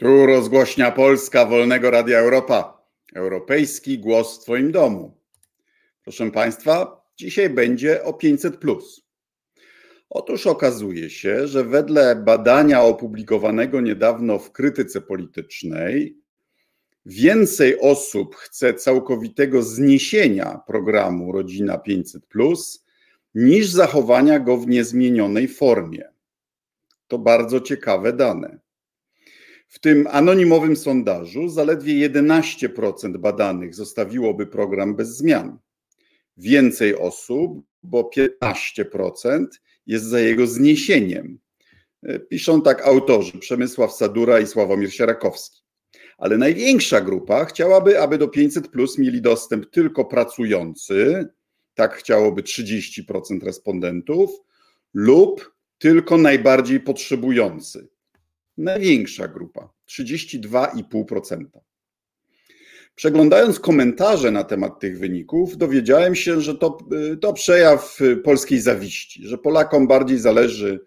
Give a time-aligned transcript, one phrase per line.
[0.00, 2.86] Tu rozgłośnia Polska Wolnego Radia Europa.
[3.14, 5.16] Europejski głos w Twoim domu.
[6.02, 8.60] Proszę Państwa, dzisiaj będzie o 500.
[10.10, 16.18] Otóż okazuje się, że wedle badania opublikowanego niedawno w krytyce politycznej,
[17.06, 22.22] więcej osób chce całkowitego zniesienia programu Rodzina 500
[23.34, 26.08] niż zachowania go w niezmienionej formie.
[27.08, 28.69] To bardzo ciekawe dane.
[29.70, 35.58] W tym anonimowym sondażu zaledwie 11% badanych zostawiłoby program bez zmian.
[36.36, 39.46] Więcej osób, bo 15%
[39.86, 41.38] jest za jego zniesieniem.
[42.28, 45.62] Piszą tak autorzy Przemysław Sadura i Sławomir Sierakowski.
[46.18, 51.28] Ale największa grupa chciałaby, aby do 500 plus mieli dostęp tylko pracujący,
[51.74, 54.30] tak chciałoby 30% respondentów,
[54.94, 57.88] lub tylko najbardziej potrzebujący,
[58.60, 61.44] największa grupa 32,5%.
[62.94, 66.78] Przeglądając komentarze na temat tych wyników, dowiedziałem się, że to,
[67.20, 70.80] to przejaw polskiej zawiści, że Polakom bardziej zależy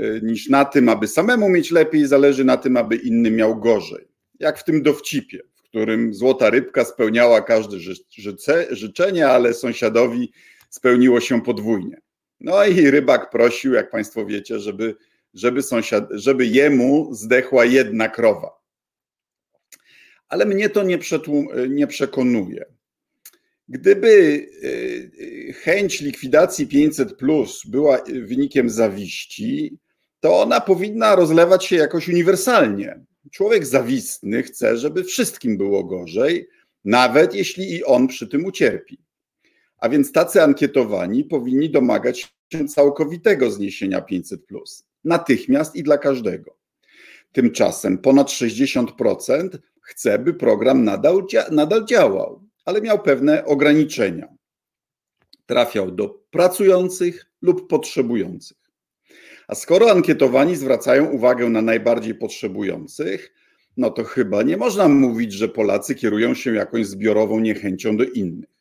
[0.00, 4.08] y, niż na tym, aby samemu mieć lepiej, zależy na tym, aby inny miał gorzej.
[4.40, 7.76] Jak w tym dowcipie, w którym złota rybka spełniała każde
[8.70, 10.32] życzenie, ale sąsiadowi
[10.70, 12.00] spełniło się podwójnie.
[12.40, 14.96] No i rybak prosił, jak Państwo wiecie, żeby
[15.34, 18.50] żeby, sąsiad, żeby jemu zdechła jedna krowa.
[20.28, 20.98] Ale mnie to nie,
[21.68, 22.64] nie przekonuje.
[23.68, 24.08] Gdyby
[24.64, 29.78] y, chęć likwidacji 500 plus była wynikiem zawiści,
[30.20, 33.00] to ona powinna rozlewać się jakoś uniwersalnie.
[33.30, 36.48] Człowiek zawistny chce, żeby wszystkim było gorzej,
[36.84, 38.98] nawet jeśli i on przy tym ucierpi.
[39.78, 46.56] A więc tacy ankietowani powinni domagać się całkowitego zniesienia 500 plus natychmiast i dla każdego.
[47.32, 49.48] Tymczasem ponad 60%
[49.80, 54.28] chce, by program nadal, nadal działał, ale miał pewne ograniczenia.
[55.46, 58.56] Trafiał do pracujących lub potrzebujących.
[59.48, 63.34] A skoro ankietowani zwracają uwagę na najbardziej potrzebujących,
[63.76, 68.53] no to chyba nie można mówić, że Polacy kierują się jakąś zbiorową niechęcią do innych.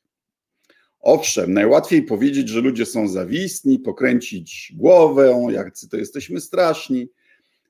[1.04, 7.10] Owszem, najłatwiej powiedzieć, że ludzie są zawistni, pokręcić głowę, jak to jesteśmy straszni,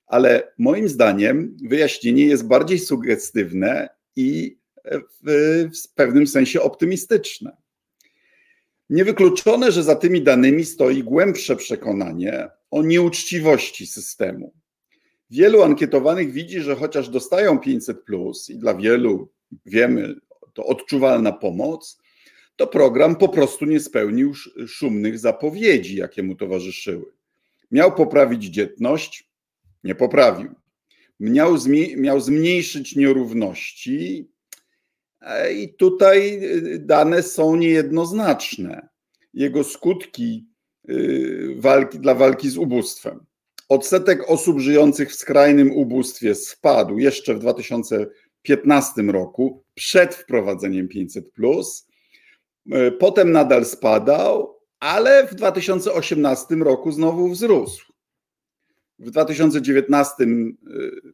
[0.08, 4.58] ale moim zdaniem wyjaśnienie jest bardziej sugestywne i
[5.24, 7.58] w, w pewnym sensie optymistyczne.
[8.90, 14.54] Niewykluczone, że za tymi danymi stoi głębsze przekonanie o nieuczciwości systemu.
[15.30, 19.30] Wielu ankietowanych widzi, że chociaż dostają 500 plus i dla wielu
[19.66, 20.16] wiemy,
[20.54, 22.03] to odczuwalna pomoc,
[22.56, 24.34] to program po prostu nie spełnił
[24.68, 27.06] szumnych zapowiedzi, jakie mu towarzyszyły.
[27.72, 29.30] Miał poprawić dzietność,
[29.84, 30.56] nie poprawił.
[31.20, 31.56] Miał,
[31.98, 34.30] miał zmniejszyć nierówności,
[35.22, 38.88] e, i tutaj y, dane są niejednoznaczne.
[39.34, 40.48] Jego skutki
[40.90, 43.26] y, walki, dla walki z ubóstwem.
[43.70, 51.93] Odsetek osób żyjących w skrajnym ubóstwie spadł jeszcze w 2015 roku, przed wprowadzeniem 500, E,
[53.00, 57.94] potem nadal spadał, ale w 2018 roku znowu wzrósł.
[59.00, 60.28] W 2019 e,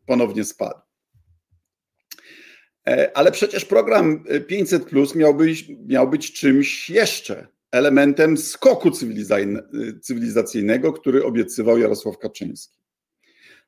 [0.05, 0.79] ponownie spadł.
[2.87, 8.91] E, ale przecież program 500 Plus miał być, miał być czymś jeszcze, elementem skoku
[10.01, 12.79] cywilizacyjnego, który obiecywał Jarosław Kaczyński.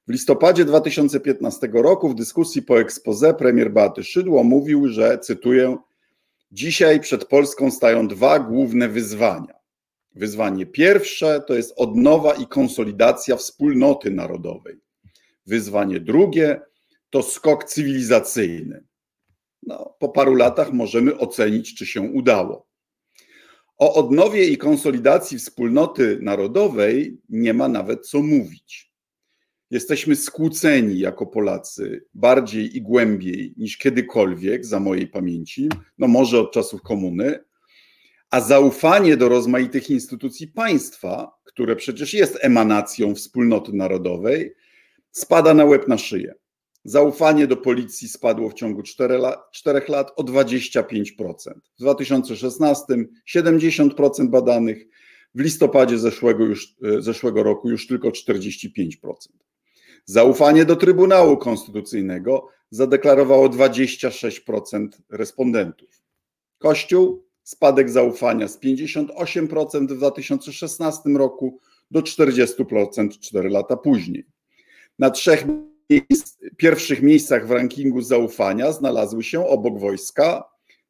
[0.07, 5.77] W listopadzie 2015 roku w dyskusji po ekspoze premier Beaty Szydło mówił, że, cytuję,
[6.51, 9.53] Dzisiaj przed Polską stają dwa główne wyzwania.
[10.15, 14.79] Wyzwanie pierwsze to jest odnowa i konsolidacja wspólnoty narodowej.
[15.45, 16.61] Wyzwanie drugie
[17.09, 18.83] to skok cywilizacyjny.
[19.63, 22.67] No, po paru latach możemy ocenić, czy się udało.
[23.77, 28.90] O odnowie i konsolidacji wspólnoty narodowej nie ma nawet co mówić.
[29.71, 36.51] Jesteśmy skłóceni jako Polacy bardziej i głębiej niż kiedykolwiek za mojej pamięci, no może od
[36.51, 37.39] czasów komuny,
[38.29, 44.53] a zaufanie do rozmaitych instytucji państwa, które przecież jest emanacją wspólnoty narodowej,
[45.11, 46.33] spada na łeb na szyję.
[46.83, 50.83] Zaufanie do policji spadło w ciągu 4 lat, 4 lat o 25%.
[51.77, 52.83] W 2016
[53.35, 54.87] 70% badanych,
[55.35, 58.87] w listopadzie zeszłego, już, zeszłego roku już tylko 45%.
[60.05, 66.01] Zaufanie do Trybunału Konstytucyjnego zadeklarowało 26% respondentów.
[66.57, 71.59] Kościół spadek zaufania z 58% w 2016 roku
[71.91, 74.25] do 40% 4 lata później.
[74.99, 75.37] Na 3
[76.57, 80.43] pierwszych miejscach w rankingu zaufania znalazły się obok wojska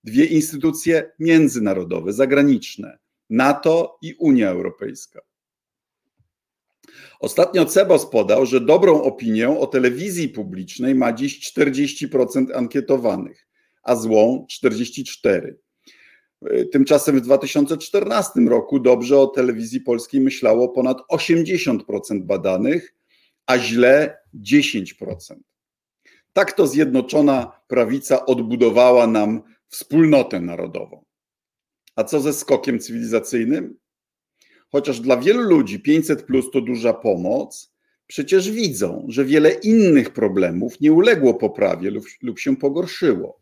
[0.04, 2.98] dwie instytucje międzynarodowe, zagraniczne
[3.30, 5.22] NATO i Unia Europejska.
[7.20, 13.48] Ostatnio Cebos podał, że dobrą opinię o telewizji publicznej ma dziś 40% ankietowanych,
[13.84, 15.06] a złą 44%.
[16.72, 22.96] Tymczasem w 2014 roku dobrze o telewizji polskiej myślało ponad 80% badanych,
[23.46, 24.86] a źle 10%.
[26.34, 31.04] Tak to zjednoczona prawica odbudowała nam wspólnotę narodową.
[31.96, 33.78] A co ze skokiem cywilizacyjnym?
[34.72, 37.74] Chociaż dla wielu ludzi 500 plus to duża pomoc,
[38.08, 43.42] przecież widzą, że wiele innych problemów nie uległo poprawie lub, lub się pogorszyło.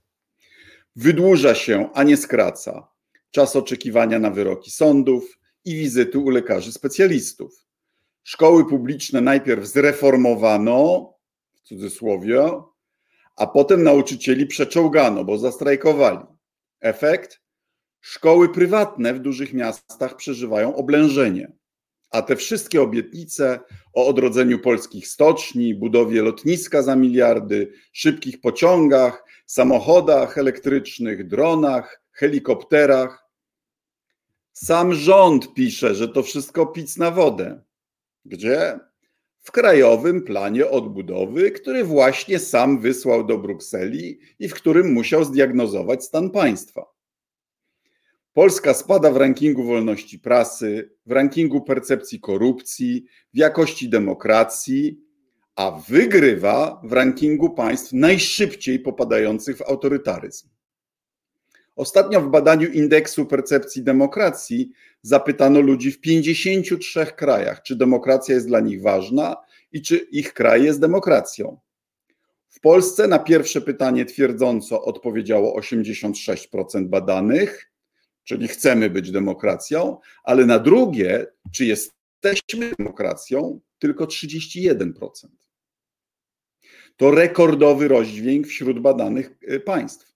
[0.96, 2.88] Wydłuża się, a nie skraca
[3.32, 7.66] czas oczekiwania na wyroki sądów i wizyty u lekarzy specjalistów.
[8.24, 11.14] Szkoły publiczne najpierw zreformowano,
[11.54, 12.52] w cudzysłowie,
[13.36, 16.26] a potem nauczycieli przeczołgano, bo zastrajkowali.
[16.82, 17.42] Efekt?
[18.02, 21.52] Szkoły prywatne w dużych miastach przeżywają oblężenie,
[22.12, 23.60] a te wszystkie obietnice
[23.94, 33.30] o odrodzeniu polskich stoczni, budowie lotniska za miliardy, szybkich pociągach, samochodach elektrycznych, dronach, helikopterach.
[34.54, 37.62] Sam rząd pisze, że to wszystko pic na wodę.
[38.26, 38.80] Gdzie?
[39.42, 46.04] W Krajowym Planie Odbudowy, który właśnie sam wysłał do Brukseli i w którym musiał zdiagnozować
[46.04, 46.99] stan państwa.
[48.34, 55.02] Polska spada w rankingu wolności prasy, w rankingu percepcji korupcji, w jakości demokracji,
[55.56, 60.50] a wygrywa w rankingu państw najszybciej popadających w autorytaryzm.
[61.76, 64.72] Ostatnio w badaniu indeksu percepcji demokracji
[65.02, 69.36] zapytano ludzi w 53 krajach, czy demokracja jest dla nich ważna
[69.72, 71.60] i czy ich kraj jest demokracją.
[72.48, 77.69] W Polsce na pierwsze pytanie twierdząco odpowiedziało 86% badanych,
[78.30, 84.94] czyli chcemy być demokracją, ale na drugie, czy jesteśmy demokracją, tylko 31%.
[86.98, 90.16] To rekordowy rozdźwięk wśród badanych y, państw.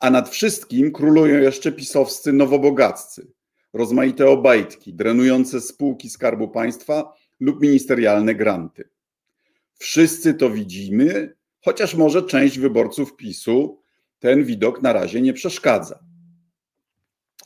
[0.00, 3.32] A nad wszystkim królują jeszcze pisowscy nowobogaccy,
[3.72, 8.88] rozmaite obajtki, drenujące spółki Skarbu Państwa lub ministerialne granty.
[9.78, 13.80] Wszyscy to widzimy, chociaż może część wyborców PiSu
[14.18, 16.05] ten widok na razie nie przeszkadza.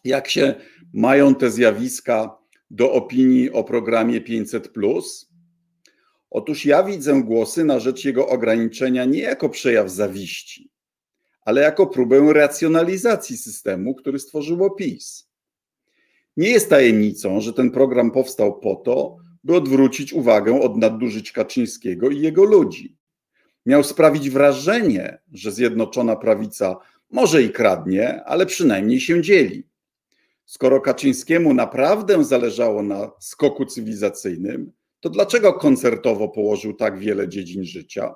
[0.04, 0.54] Jak się
[0.92, 2.38] mają te zjawiska
[2.70, 4.72] do opinii o programie 500?
[6.30, 10.70] Otóż ja widzę głosy na rzecz jego ograniczenia nie jako przejaw zawiści,
[11.42, 15.30] ale jako próbę racjonalizacji systemu, który stworzyło PiS.
[16.36, 22.10] Nie jest tajemnicą, że ten program powstał po to, by odwrócić uwagę od nadużyć Kaczyńskiego
[22.10, 22.96] i jego ludzi.
[23.66, 26.76] Miał sprawić wrażenie, że Zjednoczona Prawica
[27.10, 29.69] może i kradnie, ale przynajmniej się dzieli.
[30.50, 38.14] Skoro Kaczyńskiemu naprawdę zależało na skoku cywilizacyjnym, to dlaczego koncertowo położył tak wiele dziedzin życia?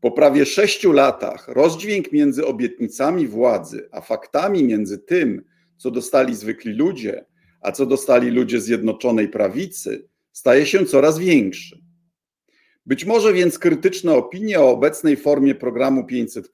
[0.00, 5.44] Po prawie sześciu latach rozdźwięk między obietnicami władzy, a faktami między tym,
[5.76, 7.24] co dostali zwykli ludzie,
[7.60, 11.80] a co dostali ludzie Zjednoczonej Prawicy, staje się coraz większy.
[12.86, 16.52] Być może więc krytyczne opinie o obecnej formie programu 500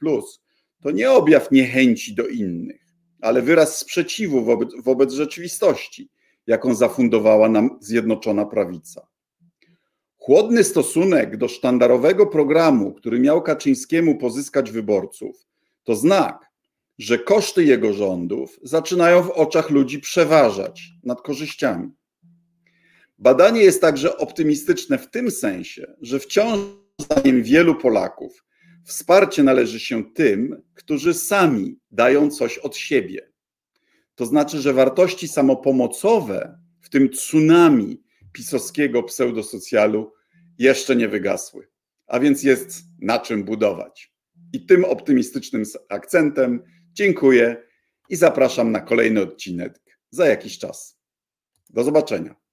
[0.83, 2.86] to nie objaw niechęci do innych,
[3.27, 6.11] ale wyraz sprzeciwu wobec, wobec rzeczywistości,
[6.47, 9.07] jaką zafundowała nam Zjednoczona Prawica.
[10.17, 15.47] Chłodny stosunek do sztandarowego programu, który miał Kaczyńskiemu pozyskać wyborców,
[15.85, 16.51] to znak,
[16.99, 21.91] że koszty jego rządów zaczynają w oczach ludzi przeważać nad korzyściami.
[23.19, 26.59] Badanie jest także optymistyczne w tym sensie, że wciąż
[27.01, 28.45] zdaniem wielu Polaków
[28.87, 33.33] wsparcie należy się tym, którzy sami dają coś od siebie.
[34.15, 38.03] To znaczy, że wartości samopomocowe w tym tsunami
[38.33, 40.13] pisowskiego pseudosocjalu
[40.59, 41.69] jeszcze nie wygasły,
[42.07, 44.13] a więc jest na czym budować.
[44.53, 46.63] I tym optymistycznym akcentem
[46.93, 47.57] dziękuję
[48.09, 50.99] i zapraszam na kolejny odcinek za jakiś czas.
[51.71, 52.46] Do zobaczenia.